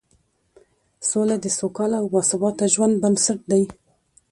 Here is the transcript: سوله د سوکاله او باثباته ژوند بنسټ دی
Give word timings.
سوله 1.09 1.35
د 1.41 1.45
سوکاله 1.57 1.97
او 2.01 2.07
باثباته 2.13 2.65
ژوند 2.73 2.93
بنسټ 3.03 3.39
دی 3.51 3.63